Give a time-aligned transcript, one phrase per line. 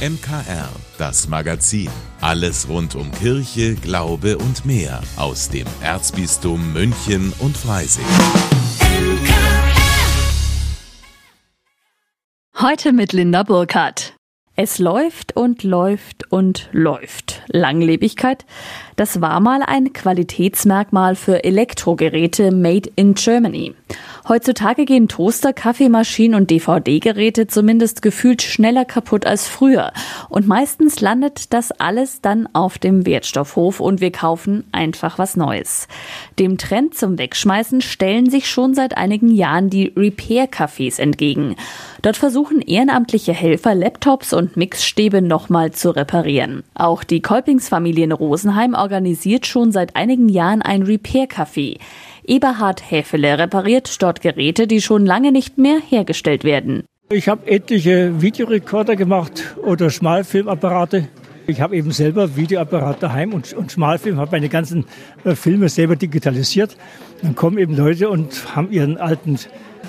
[0.00, 1.90] MKR, das Magazin.
[2.22, 8.06] Alles rund um Kirche, Glaube und mehr aus dem Erzbistum München und Freising.
[12.58, 14.14] Heute mit Linda Burkhardt.
[14.56, 17.42] Es läuft und läuft und läuft.
[17.48, 18.46] Langlebigkeit,
[19.00, 23.74] das war mal ein Qualitätsmerkmal für Elektrogeräte made in Germany.
[24.28, 29.92] Heutzutage gehen Toaster, Kaffeemaschinen und DVD-Geräte zumindest gefühlt schneller kaputt als früher.
[30.28, 35.88] Und meistens landet das alles dann auf dem Wertstoffhof und wir kaufen einfach was Neues.
[36.38, 41.56] Dem Trend zum Wegschmeißen stellen sich schon seit einigen Jahren die Repair-Cafés entgegen.
[42.02, 46.64] Dort versuchen ehrenamtliche Helfer Laptops und Mixstäbe nochmal zu reparieren.
[46.74, 51.78] Auch die Kolpingsfamilie in Rosenheim organisiert schon seit einigen Jahren ein Repair-Café.
[52.24, 56.82] Eberhard Häfele repariert dort Geräte, die schon lange nicht mehr hergestellt werden.
[57.12, 61.08] Ich habe etliche Videorekorder gemacht oder Schmalfilmapparate.
[61.46, 64.84] Ich habe eben selber Videoapparat daheim und, und Schmalfilm, habe meine ganzen
[65.24, 66.76] äh, Filme selber digitalisiert.
[67.22, 69.38] Dann kommen eben Leute und haben ihren alten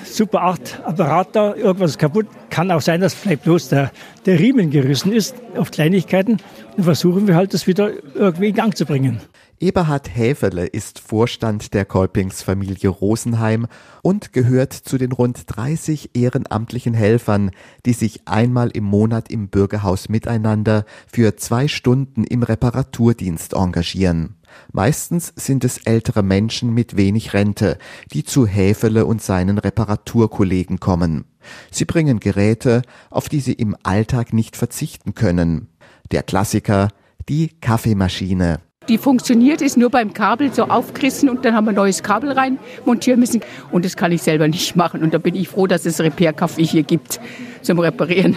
[0.04, 2.26] Super 8 Apparat da, irgendwas ist kaputt.
[2.50, 3.90] Kann auch sein, dass vielleicht bloß der,
[4.26, 6.38] der Riemen gerissen ist auf Kleinigkeiten.
[6.76, 9.20] Dann versuchen wir halt, das wieder irgendwie in Gang zu bringen.
[9.62, 13.68] Eberhard Häferle ist Vorstand der Kolpingsfamilie Rosenheim
[14.02, 17.52] und gehört zu den rund 30 ehrenamtlichen Helfern,
[17.86, 24.34] die sich einmal im Monat im Bürgerhaus miteinander für zwei Stunden im Reparaturdienst engagieren.
[24.72, 27.78] Meistens sind es ältere Menschen mit wenig Rente,
[28.12, 31.24] die zu Häfele und seinen Reparaturkollegen kommen.
[31.70, 35.68] Sie bringen Geräte, auf die sie im Alltag nicht verzichten können.
[36.10, 36.88] Der Klassiker,
[37.28, 38.60] die Kaffeemaschine.
[38.88, 42.58] Die funktioniert, ist nur beim Kabel so aufgerissen und dann haben wir neues Kabel rein
[42.84, 43.40] montieren müssen.
[43.70, 45.02] Und das kann ich selber nicht machen.
[45.02, 47.20] Und da bin ich froh, dass es Repair-Café hier gibt
[47.62, 48.36] zum Reparieren.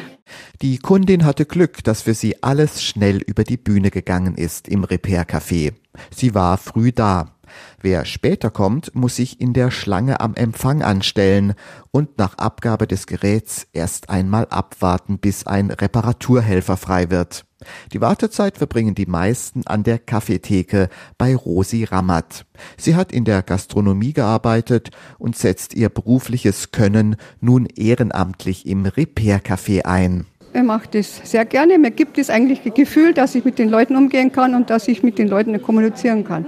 [0.62, 4.84] Die Kundin hatte Glück, dass für sie alles schnell über die Bühne gegangen ist im
[4.84, 5.73] Repair-Café.
[6.16, 7.34] Sie war früh da.
[7.81, 11.54] Wer später kommt, muss sich in der Schlange am Empfang anstellen
[11.92, 17.45] und nach Abgabe des Geräts erst einmal abwarten, bis ein Reparaturhelfer frei wird.
[17.93, 22.45] Die Wartezeit verbringen die meisten an der Kaffeetheke bei Rosi Rammert.
[22.77, 29.86] Sie hat in der Gastronomie gearbeitet und setzt ihr berufliches Können nun ehrenamtlich im Repair-Café
[29.86, 30.26] ein.
[30.54, 31.77] Ich mache das sehr gerne.
[31.77, 34.87] Mir gibt es eigentlich das Gefühl, dass ich mit den Leuten umgehen kann und dass
[34.87, 36.45] ich mit den Leuten kommunizieren kann.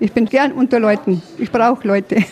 [0.00, 1.22] Ich bin gern unter Leuten.
[1.38, 2.24] Ich brauche Leute.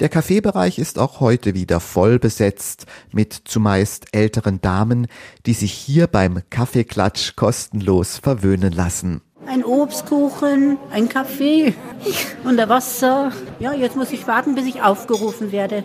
[0.00, 5.06] Der Kaffeebereich ist auch heute wieder voll besetzt mit zumeist älteren Damen,
[5.46, 9.20] die sich hier beim Kaffeeklatsch kostenlos verwöhnen lassen.
[9.46, 11.74] Ein Obstkuchen, ein Kaffee
[12.44, 13.32] und ein Wasser.
[13.58, 15.84] Ja, jetzt muss ich warten, bis ich aufgerufen werde.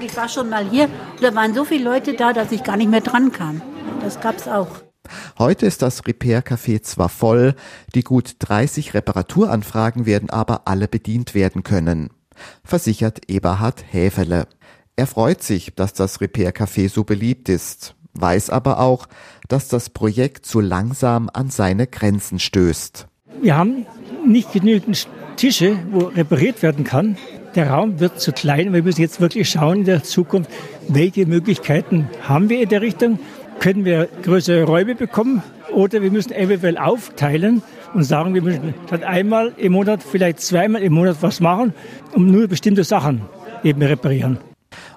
[0.00, 0.88] Ich war schon mal hier,
[1.20, 3.62] da waren so viele Leute da, dass ich gar nicht mehr dran kam.
[4.02, 4.68] Das gab's auch.
[5.38, 7.54] Heute ist das Repair-Café zwar voll,
[7.94, 12.10] die gut 30 Reparaturanfragen werden aber alle bedient werden können
[12.64, 14.46] versichert Eberhard Häfele.
[14.96, 19.06] Er freut sich, dass das Repair-Café so beliebt ist, weiß aber auch,
[19.48, 23.06] dass das Projekt so langsam an seine Grenzen stößt.
[23.40, 23.86] Wir haben
[24.26, 27.16] nicht genügend Tische, wo repariert werden kann.
[27.54, 28.72] Der Raum wird zu klein.
[28.72, 30.50] Wir müssen jetzt wirklich schauen in der Zukunft,
[30.88, 33.18] welche Möglichkeiten haben wir in der Richtung.
[33.60, 37.62] Können wir größere Räume bekommen oder wir müssen eventuell aufteilen
[37.92, 41.74] und sagen, wir müssen statt einmal im Monat vielleicht zweimal im Monat was machen,
[42.14, 43.20] um nur bestimmte Sachen
[43.62, 44.38] eben reparieren.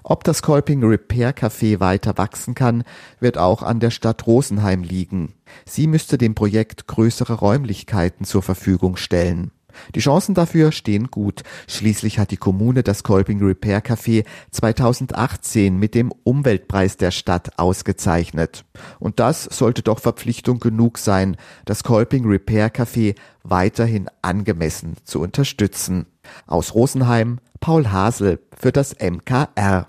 [0.02, 2.86] Ob das Kolping Repair Café weiter wachsen kann,
[3.20, 5.34] wird auch an der Stadt Rosenheim liegen.
[5.66, 9.52] Sie müsste dem Projekt größere Räumlichkeiten zur Verfügung stellen.
[9.96, 11.44] Die Chancen dafür stehen gut.
[11.68, 18.66] Schließlich hat die Kommune das Kolping Repair Café 2018 mit dem Umweltpreis der Stadt ausgezeichnet.
[19.00, 26.06] Und das sollte doch Verpflichtung genug sein, das Kolping Repair Café weiterhin angemessen zu unterstützen.
[26.48, 29.88] Aus Rosenheim Paul Hasel für das MKR.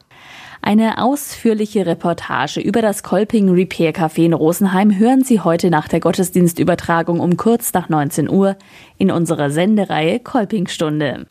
[0.67, 6.01] Eine ausführliche Reportage über das Kolping Repair Café in Rosenheim hören Sie heute nach der
[6.01, 8.57] Gottesdienstübertragung um kurz nach 19 Uhr
[8.97, 11.27] in unserer Sendereihe Kolpingstunde.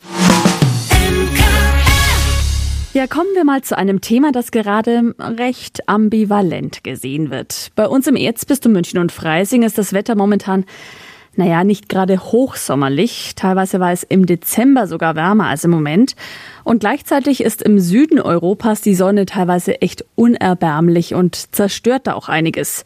[2.92, 7.72] Ja, kommen wir mal zu einem Thema, das gerade recht ambivalent gesehen wird.
[7.74, 10.64] Bei uns im Erzbistum München und Freising ist das Wetter momentan
[11.38, 13.34] naja, nicht gerade hochsommerlich.
[13.34, 16.14] Teilweise war es im Dezember sogar wärmer als im Moment.
[16.64, 22.28] Und gleichzeitig ist im Süden Europas die Sonne teilweise echt unerbärmlich und zerstört da auch
[22.28, 22.84] einiges.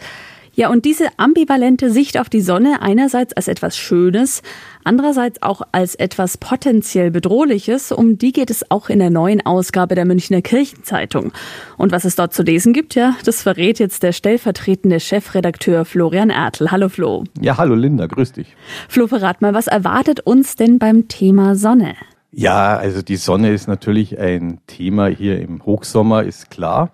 [0.58, 4.42] Ja, und diese ambivalente Sicht auf die Sonne einerseits als etwas Schönes,
[4.82, 9.94] andererseits auch als etwas potenziell Bedrohliches, um die geht es auch in der neuen Ausgabe
[9.94, 11.30] der Münchner Kirchenzeitung.
[11.76, 16.28] Und was es dort zu lesen gibt, ja, das verrät jetzt der stellvertretende Chefredakteur Florian
[16.28, 16.72] Ertl.
[16.72, 17.22] Hallo Flo.
[17.40, 18.56] Ja, hallo Linda, grüß dich.
[18.88, 21.94] Flo, verrat mal, was erwartet uns denn beim Thema Sonne?
[22.32, 26.90] Ja, also die Sonne ist natürlich ein Thema hier im Hochsommer, ist klar.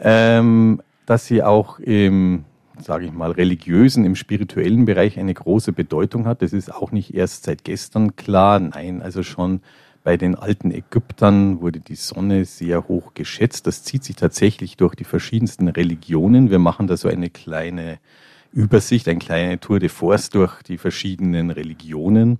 [0.00, 2.46] Ähm, dass sie auch im
[2.78, 6.42] sage ich mal, religiösen, im spirituellen Bereich eine große Bedeutung hat.
[6.42, 8.60] Das ist auch nicht erst seit gestern klar.
[8.60, 9.60] Nein, also schon
[10.04, 13.66] bei den alten Ägyptern wurde die Sonne sehr hoch geschätzt.
[13.66, 16.50] Das zieht sich tatsächlich durch die verschiedensten Religionen.
[16.50, 17.98] Wir machen da so eine kleine
[18.52, 22.38] Übersicht, eine kleine Tour de Force durch die verschiedenen Religionen.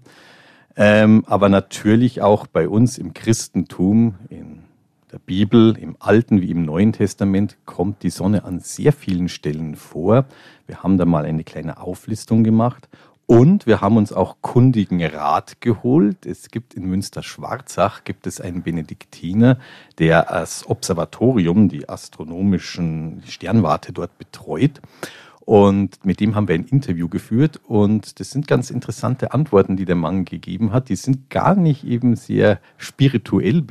[0.77, 4.66] Ähm, aber natürlich auch bei uns im Christentum, in
[5.13, 9.77] der Bibel, im Alten wie im Neuen Testament, kommt die Sonne an sehr vielen Stellen
[9.77, 10.27] vor.
[10.67, 12.89] Wir haben da mal eine kleine Auflistung gemacht.
[13.27, 16.27] Und wir haben uns auch kundigen Rat geholt.
[16.27, 19.59] Es gibt in Münster-Schwarzach gibt es einen Benediktiner,
[19.99, 24.81] der das Observatorium, die astronomischen Sternwarte dort betreut.
[25.41, 29.85] Und mit dem haben wir ein Interview geführt und das sind ganz interessante Antworten, die
[29.85, 30.89] der Mann gegeben hat.
[30.89, 33.63] Die sind gar nicht eben sehr spirituell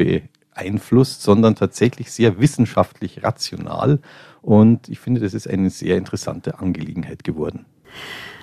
[0.56, 4.00] beeinflusst, sondern tatsächlich sehr wissenschaftlich rational.
[4.42, 7.66] Und ich finde, das ist eine sehr interessante Angelegenheit geworden.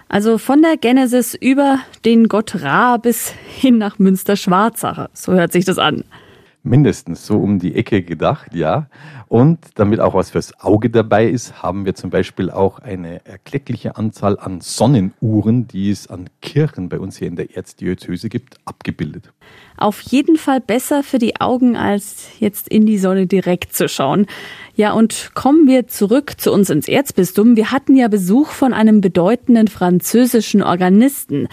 [0.08, 5.10] Also von der Genesis über den Gott Ra bis hin nach Münster-Schwarzacher.
[5.14, 6.04] So hört sich das an.
[6.64, 8.86] Mindestens so um die Ecke gedacht, ja.
[9.26, 13.96] Und damit auch was fürs Auge dabei ist, haben wir zum Beispiel auch eine erkleckliche
[13.96, 19.32] Anzahl an Sonnenuhren, die es an Kirchen bei uns hier in der Erzdiözese gibt, abgebildet.
[19.76, 24.26] Auf jeden Fall besser für die Augen, als jetzt in die Sonne direkt zu schauen.
[24.76, 27.56] Ja, und kommen wir zurück zu uns ins Erzbistum.
[27.56, 31.48] Wir hatten ja Besuch von einem bedeutenden französischen Organisten.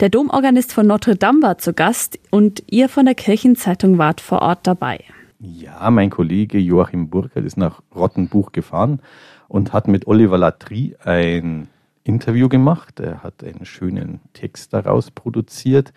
[0.00, 4.40] Der Domorganist von Notre Dame war zu Gast und ihr von der Kirchenzeitung wart vor
[4.40, 5.04] Ort dabei.
[5.40, 9.02] Ja, mein Kollege Joachim Burkhardt ist nach Rottenbuch gefahren
[9.46, 11.68] und hat mit Oliver Latry ein
[12.02, 12.98] Interview gemacht.
[12.98, 15.92] Er hat einen schönen Text daraus produziert,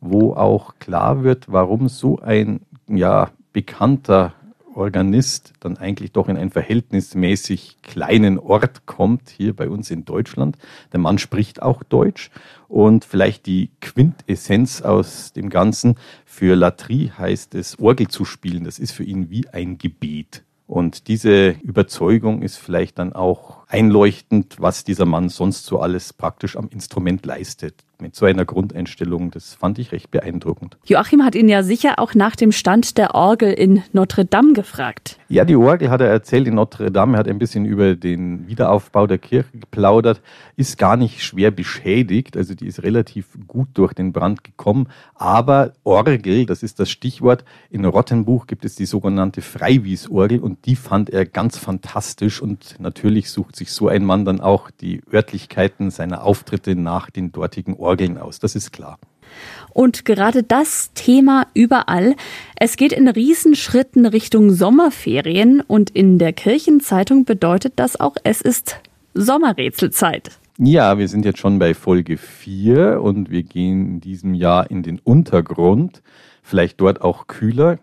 [0.00, 4.34] wo auch klar wird, warum so ein ja, bekannter
[4.78, 10.56] Organist dann eigentlich doch in einen verhältnismäßig kleinen Ort kommt, hier bei uns in Deutschland.
[10.92, 12.30] Der Mann spricht auch Deutsch
[12.68, 15.96] und vielleicht die Quintessenz aus dem Ganzen.
[16.24, 20.44] Für Latry heißt es, Orgel zu spielen, das ist für ihn wie ein Gebet.
[20.68, 26.56] Und diese Überzeugung ist vielleicht dann auch einleuchtend, was dieser Mann sonst so alles praktisch
[26.56, 30.78] am Instrument leistet mit so einer Grundeinstellung, das fand ich recht beeindruckend.
[30.84, 35.18] Joachim hat ihn ja sicher auch nach dem Stand der Orgel in Notre Dame gefragt.
[35.28, 37.16] Ja, die Orgel hat er erzählt in Notre Dame.
[37.16, 40.22] Er hat ein bisschen über den Wiederaufbau der Kirche geplaudert.
[40.56, 42.36] Ist gar nicht schwer beschädigt.
[42.36, 44.88] Also die ist relativ gut durch den Brand gekommen.
[45.14, 47.44] Aber Orgel, das ist das Stichwort.
[47.68, 52.40] In Rottenbuch gibt es die sogenannte Freiwiesorgel und die fand er ganz fantastisch.
[52.40, 57.32] Und natürlich sucht sich so ein Mann dann auch die Örtlichkeiten seiner Auftritte nach den
[57.32, 58.98] dortigen Orgeln Orgeln aus, das ist klar.
[59.72, 62.16] Und gerade das Thema überall.
[62.56, 68.80] Es geht in Riesenschritten Richtung Sommerferien und in der Kirchenzeitung bedeutet das auch, es ist
[69.14, 70.38] Sommerrätselzeit.
[70.58, 74.82] Ja, wir sind jetzt schon bei Folge 4 und wir gehen in diesem Jahr in
[74.82, 76.02] den Untergrund,
[76.42, 77.78] vielleicht dort auch kühler.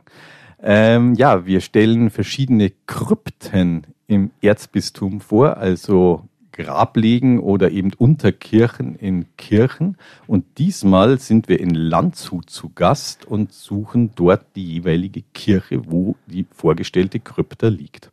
[0.61, 6.23] Ähm, ja, wir stellen verschiedene Krypten im Erzbistum vor, also
[6.55, 9.97] Grablegen oder eben Unterkirchen in Kirchen.
[10.25, 16.15] Und diesmal sind wir in Landshut zu Gast und suchen dort die jeweilige Kirche, wo
[16.27, 18.09] die vorgestellte Krypta liegt.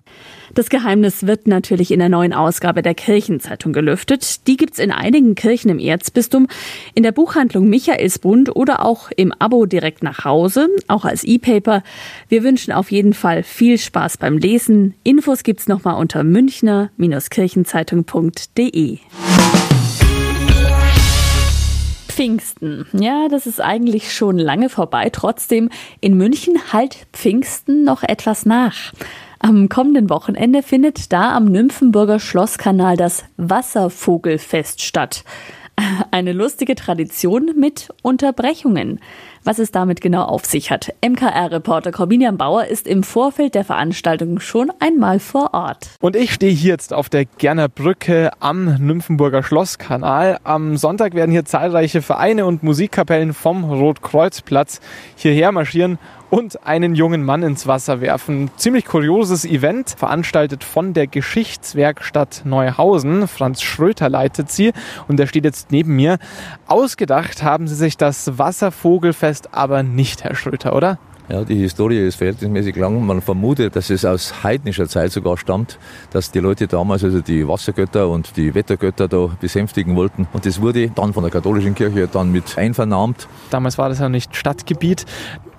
[0.55, 4.47] Das Geheimnis wird natürlich in der neuen Ausgabe der Kirchenzeitung gelüftet.
[4.47, 6.47] Die gibt's in einigen Kirchen im Erzbistum,
[6.95, 11.83] in der Buchhandlung Michaelsbund oder auch im Abo direkt nach Hause, auch als E-Paper.
[12.29, 14.93] Wir wünschen auf jeden Fall viel Spaß beim Lesen.
[15.05, 18.32] Infos gibt's nochmal unter münchner-kirchenzeitung.de.
[22.09, 22.87] Pfingsten.
[22.93, 25.09] Ja, das ist eigentlich schon lange vorbei.
[25.11, 25.71] Trotzdem,
[26.01, 28.93] in München halt Pfingsten noch etwas nach.
[29.39, 35.25] Am kommenden Wochenende findet da am Nymphenburger Schlosskanal das Wasservogelfest statt.
[36.11, 39.01] Eine lustige Tradition mit Unterbrechungen.
[39.45, 40.95] Was es damit genau auf sich hat.
[41.05, 45.91] MKR-Reporter Corbinian Bauer ist im Vorfeld der Veranstaltung schon einmal vor Ort.
[46.01, 50.39] Und ich stehe hier jetzt auf der Gerner Brücke am Nymphenburger Schlosskanal.
[50.45, 54.81] Am Sonntag werden hier zahlreiche Vereine und Musikkapellen vom Rotkreuzplatz
[55.17, 55.99] hierher marschieren
[56.33, 58.51] und einen jungen Mann ins Wasser werfen.
[58.57, 63.29] Ziemlich kurioses Event, veranstaltet von der Geschichtswerkstatt Neuhausen.
[63.29, 64.73] Franz Schröter leitet sie
[65.09, 66.19] und der steht jetzt neben mir.
[66.67, 70.99] Ausgedacht haben sie sich das Wasservogelfest aber nicht, Herr Schröter, oder?
[71.29, 73.07] Ja, die Historie ist verhältnismäßig lang.
[73.07, 75.79] Man vermutet, dass es aus heidnischer Zeit sogar stammt,
[76.11, 80.27] dass die Leute damals also die Wassergötter und die Wettergötter da besänftigen wollten.
[80.33, 83.29] Und das wurde dann von der katholischen Kirche dann mit einvernahmt.
[83.51, 85.07] Damals war das ja nicht Stadtgebiet.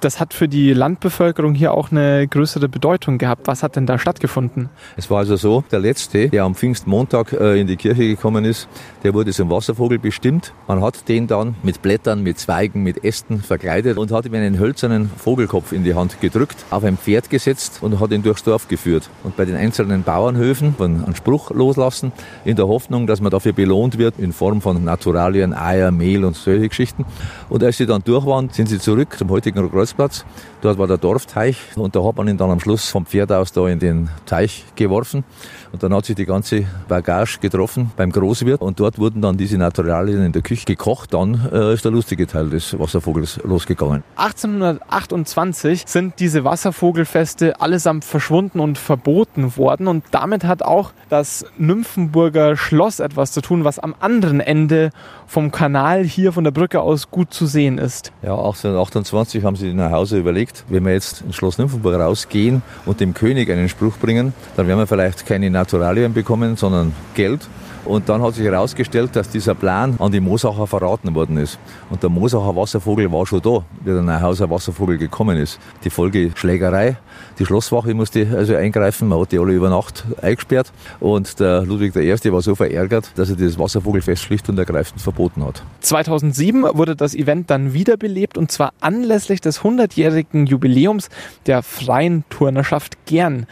[0.04, 3.48] Das hat für die Landbevölkerung hier auch eine größere Bedeutung gehabt.
[3.48, 4.68] Was hat denn da stattgefunden?
[4.98, 8.68] Es war also so, der Letzte, der am Pfingstmontag äh, in die Kirche gekommen ist,
[9.04, 10.52] der wurde zum Wasservogel bestimmt.
[10.68, 14.60] Man hat den dann mit Blättern, mit Zweigen, mit Ästen verkleidet und hat ihm einen
[14.60, 18.68] hölzernen Vogelkopf in die Hand gedrückt, auf ein Pferd gesetzt und hat ihn durchs Dorf
[18.68, 19.10] geführt.
[19.24, 22.12] Und bei den einzelnen Bauernhöfen einen Spruch loslassen,
[22.44, 26.36] in der Hoffnung, dass man dafür belohnt wird in Form von Naturalien, Eier, Mehl und
[26.36, 27.06] solche Geschichten.
[27.48, 29.60] Und als sie dann durch waren, sind sie zurück zum heutigen
[29.94, 30.26] Kreuzplatz.
[30.62, 33.52] Dort war der Dorfteich und da hat man ihn dann am Schluss vom Pferd aus
[33.52, 35.26] da in den Teich geworfen.
[35.74, 39.58] Und dann hat sich die ganze Bagage getroffen beim Großwirt und dort wurden dann diese
[39.58, 41.14] Naturalien in der Küche gekocht.
[41.14, 44.04] Dann äh, ist der lustige Teil des Wasservogels losgegangen.
[44.16, 52.56] 1828 sind diese Wasservogelfeste allesamt verschwunden und verboten worden und damit hat auch das Nymphenburger
[52.56, 54.92] Schloss etwas zu tun, was am anderen Ende
[55.28, 58.14] vom Kanal hier von der Brücke aus gut zu sehen ist.
[58.22, 63.00] Ja, 1828 haben sie nach Hause überlegt, wenn wir jetzt ins Schloss Nymphenburg rausgehen und
[63.00, 67.42] dem König einen Spruch bringen, dann werden wir vielleicht keine Naturalien bekommen, sondern Geld.
[67.86, 71.60] Und dann hat sich herausgestellt, dass dieser Plan an die Mosacher verraten worden ist.
[71.90, 75.60] Und der Mosacher Wasservogel war schon da, wie der Neuhauser Wasservogel gekommen ist.
[75.84, 76.96] Die Folge Schlägerei.
[77.40, 79.08] Die Schlosswache musste also eingreifen.
[79.08, 80.72] Man hat die alle über Nacht eingesperrt.
[81.00, 82.32] Und der Ludwig I.
[82.32, 85.64] war so verärgert, dass er das Wasservogelfest schlicht und ergreifend verboten hat.
[85.82, 91.10] 2007 wurde das Event dann wiederbelebt und zwar anlässlich des 100-jährigen Jubiläums
[91.46, 93.46] der freien Turnerschaft Gern.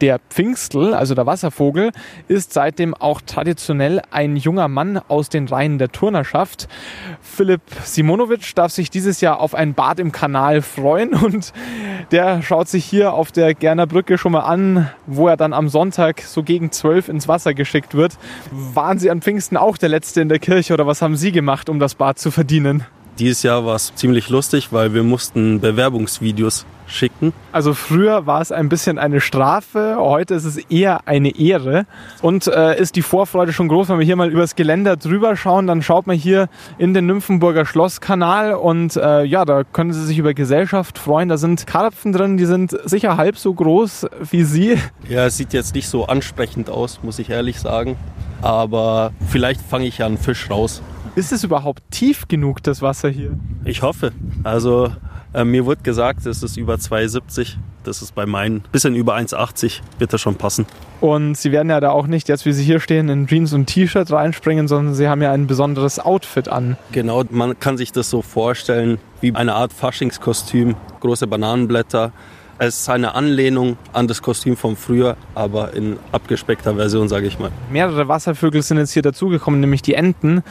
[0.00, 1.90] Der Pfingstl, also der Wasservogel,
[2.28, 6.68] ist seitdem auch traditionell ein junger Mann aus den Reihen der Turnerschaft.
[7.22, 11.52] Philipp Simonovic darf sich dieses Jahr auf ein Bad im Kanal freuen und
[12.10, 15.68] der schaut sich hier auf der Gerner Brücke schon mal an, wo er dann am
[15.68, 18.18] Sonntag so gegen zwölf ins Wasser geschickt wird.
[18.52, 21.68] Waren Sie an Pfingsten auch der Letzte in der Kirche oder was haben Sie gemacht,
[21.68, 22.84] um das Bad zu verdienen?
[23.18, 27.32] Dieses Jahr war es ziemlich lustig, weil wir mussten Bewerbungsvideos schicken.
[27.52, 31.86] Also früher war es ein bisschen eine Strafe, heute ist es eher eine Ehre.
[32.22, 35.66] Und äh, ist die Vorfreude schon groß, wenn wir hier mal übers Geländer drüber schauen,
[35.66, 40.18] dann schaut man hier in den Nymphenburger Schlosskanal und äh, ja, da können Sie sich
[40.18, 41.28] über Gesellschaft freuen.
[41.28, 44.78] Da sind Karpfen drin, die sind sicher halb so groß wie Sie.
[45.08, 47.96] Ja, es sieht jetzt nicht so ansprechend aus, muss ich ehrlich sagen.
[48.42, 50.82] Aber vielleicht fange ich ja einen Fisch raus.
[51.16, 53.30] Ist es überhaupt tief genug, das Wasser hier?
[53.64, 54.12] Ich hoffe.
[54.44, 54.92] Also
[55.32, 57.54] äh, mir wurde gesagt, es ist über 2,70.
[57.84, 59.80] Das ist bei meinen bisschen über 1,80.
[59.98, 60.66] Wird das schon passen.
[61.00, 63.64] Und Sie werden ja da auch nicht, jetzt wie Sie hier stehen, in Jeans und
[63.64, 66.76] T-Shirt reinspringen, sondern Sie haben ja ein besonderes Outfit an.
[66.92, 70.76] Genau, man kann sich das so vorstellen wie eine Art Faschingskostüm.
[71.00, 72.12] Große Bananenblätter,
[72.58, 77.38] es ist eine Anlehnung an das Kostüm von früher, aber in abgespeckter Version, sage ich
[77.38, 77.50] mal.
[77.70, 80.42] Mehrere Wasservögel sind jetzt hier dazugekommen, nämlich die Enten.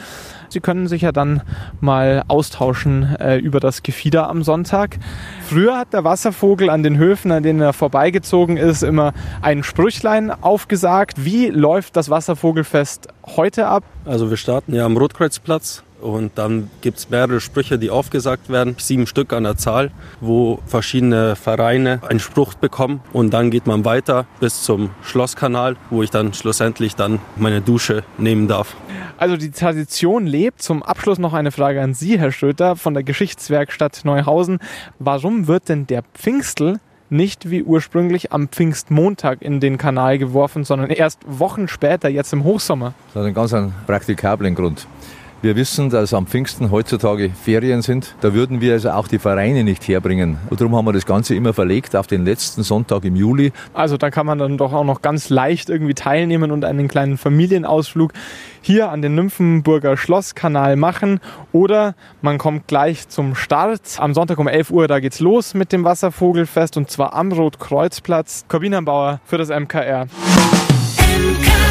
[0.48, 1.42] Sie können sich ja dann
[1.80, 4.98] mal austauschen äh, über das Gefieder am Sonntag.
[5.42, 9.12] Früher hat der Wasservogel an den Höfen, an denen er vorbeigezogen ist, immer
[9.42, 11.24] ein Sprüchlein aufgesagt.
[11.24, 13.84] Wie läuft das Wasservogelfest heute ab?
[14.04, 18.76] Also wir starten ja am Rotkreuzplatz und dann gibt es mehrere Sprüche, die aufgesagt werden,
[18.78, 23.00] sieben Stück an der Zahl, wo verschiedene Vereine einen Spruch bekommen.
[23.12, 28.02] Und dann geht man weiter bis zum Schlosskanal, wo ich dann schlussendlich dann meine Dusche
[28.18, 28.76] nehmen darf.
[29.18, 30.62] Also die Tradition lebt.
[30.62, 34.58] Zum Abschluss noch eine Frage an Sie, Herr Schröter von der Geschichtswerkstatt Neuhausen.
[34.98, 40.90] Warum wird denn der Pfingstl nicht wie ursprünglich am Pfingstmontag in den Kanal geworfen, sondern
[40.90, 42.94] erst Wochen später, jetzt im Hochsommer?
[43.08, 44.86] Das hat einen ganz einen praktikablen Grund.
[45.46, 48.16] Wir wissen, dass am Pfingsten heutzutage Ferien sind.
[48.20, 50.38] Da würden wir also auch die Vereine nicht herbringen.
[50.50, 53.52] Und darum haben wir das Ganze immer verlegt auf den letzten Sonntag im Juli.
[53.72, 57.16] Also da kann man dann doch auch noch ganz leicht irgendwie teilnehmen und einen kleinen
[57.16, 58.12] Familienausflug
[58.60, 61.20] hier an den Nymphenburger Schlosskanal machen.
[61.52, 63.82] Oder man kommt gleich zum Start.
[63.98, 68.46] Am Sonntag um 11 Uhr, da geht's los mit dem Wasservogelfest und zwar am Rotkreuzplatz.
[68.48, 70.08] Corbinenbauer für das MKR.
[71.06, 71.65] MKR.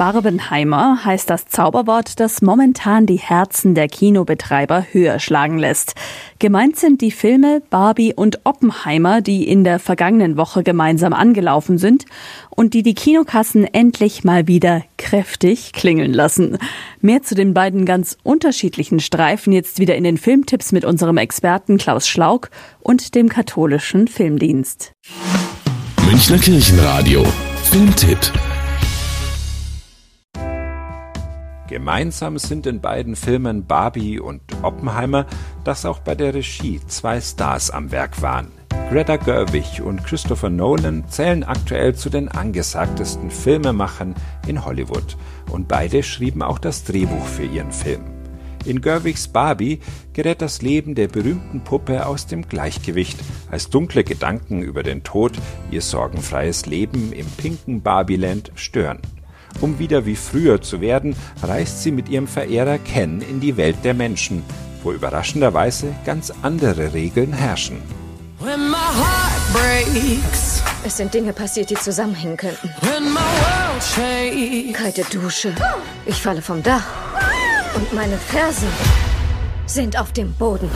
[0.00, 5.92] Barbenheimer heißt das Zauberwort, das momentan die Herzen der Kinobetreiber höher schlagen lässt.
[6.38, 12.06] Gemeint sind die Filme Barbie und Oppenheimer, die in der vergangenen Woche gemeinsam angelaufen sind
[12.48, 16.56] und die die Kinokassen endlich mal wieder kräftig klingeln lassen.
[17.02, 21.76] Mehr zu den beiden ganz unterschiedlichen Streifen jetzt wieder in den Filmtipps mit unserem Experten
[21.76, 22.48] Klaus Schlauk
[22.80, 24.92] und dem katholischen Filmdienst.
[26.06, 27.22] Münchner Kirchenradio.
[27.64, 28.32] Filmtipp.
[31.70, 35.26] Gemeinsam sind in beiden Filmen Barbie und Oppenheimer,
[35.62, 38.48] dass auch bei der Regie zwei Stars am Werk waren.
[38.90, 44.16] Greta Gerwig und Christopher Nolan zählen aktuell zu den angesagtesten Filmemachern
[44.48, 45.16] in Hollywood
[45.52, 48.02] und beide schrieben auch das Drehbuch für ihren Film.
[48.64, 49.78] In Gerwigs Barbie
[50.12, 55.38] gerät das Leben der berühmten Puppe aus dem Gleichgewicht, als dunkle Gedanken über den Tod
[55.70, 58.98] ihr sorgenfreies Leben im pinken Barbieland stören.
[59.60, 63.76] Um wieder wie früher zu werden, reist sie mit ihrem Verehrer Ken in die Welt
[63.84, 64.42] der Menschen,
[64.82, 67.82] wo überraschenderweise ganz andere Regeln herrschen.
[70.82, 72.70] Es sind Dinge passiert, die zusammenhängen könnten.
[74.72, 75.54] Kalte Dusche.
[76.06, 76.84] Ich falle vom Dach.
[77.74, 78.68] Und meine Fersen
[79.66, 80.70] sind auf dem Boden.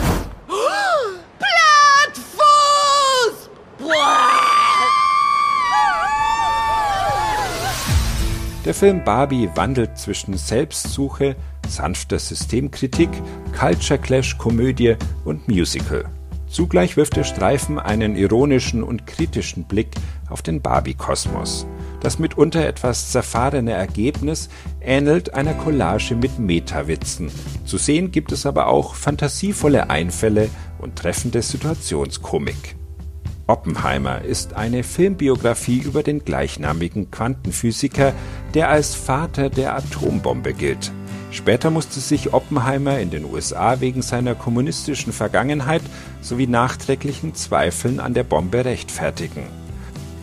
[8.65, 11.35] Der Film Barbie wandelt zwischen Selbstsuche,
[11.67, 13.09] sanfter Systemkritik,
[13.55, 16.05] Culture Clash, Komödie und Musical.
[16.47, 19.89] Zugleich wirft der Streifen einen ironischen und kritischen Blick
[20.29, 21.67] auf den Barbie-Kosmos.
[21.99, 24.49] Das mitunter etwas zerfahrene Ergebnis
[24.81, 27.29] ähnelt einer Collage mit Metawitzen.
[27.65, 32.75] Zu sehen gibt es aber auch fantasievolle Einfälle und treffende Situationskomik.
[33.47, 38.13] Oppenheimer ist eine Filmbiografie über den gleichnamigen Quantenphysiker,
[38.55, 40.91] der als Vater der Atombombe gilt.
[41.29, 45.83] Später musste sich Oppenheimer in den USA wegen seiner kommunistischen Vergangenheit
[46.21, 49.43] sowie nachträglichen Zweifeln an der Bombe rechtfertigen.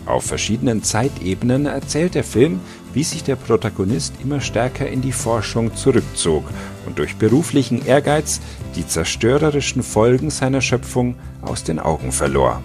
[0.05, 2.61] Auf verschiedenen Zeitebenen erzählt der Film,
[2.93, 6.45] wie sich der Protagonist immer stärker in die Forschung zurückzog
[6.87, 8.41] und durch beruflichen Ehrgeiz
[8.75, 12.61] die zerstörerischen Folgen seiner Schöpfung aus den Augen verlor.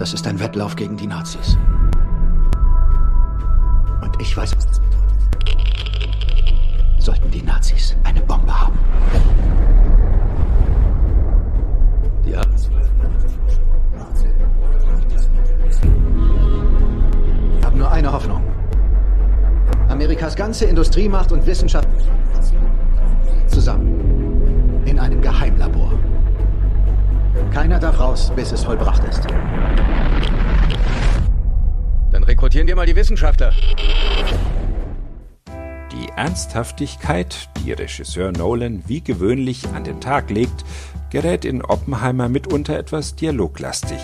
[0.00, 1.58] Das ist ein Wettlauf gegen die Nazis.
[4.00, 4.56] Und ich weiß,
[6.98, 8.78] sollten die Nazis eine Bombe haben.
[12.24, 12.50] Die haben
[17.62, 18.42] haben nur eine Hoffnung.
[19.90, 21.88] Amerikas ganze Industriemacht und Wissenschaft
[23.48, 25.49] zusammen in einem Geheimlabor.
[27.52, 29.26] Keiner darf raus, bis es vollbracht ist.
[32.12, 33.52] Dann rekrutieren wir mal die Wissenschaftler.
[35.90, 40.64] Die Ernsthaftigkeit, die Regisseur Nolan wie gewöhnlich an den Tag legt,
[41.10, 43.98] gerät in Oppenheimer mitunter etwas dialoglastig,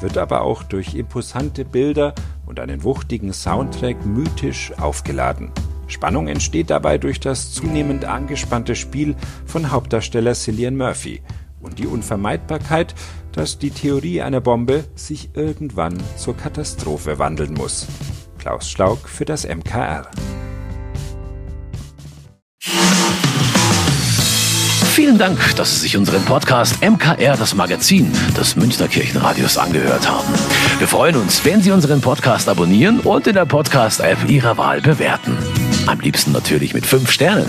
[0.00, 5.52] wird aber auch durch imposante Bilder und einen wuchtigen Soundtrack mythisch aufgeladen.
[5.86, 11.22] Spannung entsteht dabei durch das zunehmend angespannte Spiel von Hauptdarsteller Cillian Murphy
[11.60, 12.94] und die Unvermeidbarkeit,
[13.32, 17.86] dass die Theorie einer Bombe sich irgendwann zur Katastrophe wandeln muss.
[18.38, 20.10] Klaus Schlauk für das MKR.
[25.00, 30.28] Vielen Dank, dass Sie sich unseren Podcast MKR, das Magazin des Münchner Kirchenradios, angehört haben.
[30.78, 35.38] Wir freuen uns, wenn Sie unseren Podcast abonnieren und in der Podcast-App Ihrer Wahl bewerten.
[35.86, 37.48] Am liebsten natürlich mit fünf Sternen.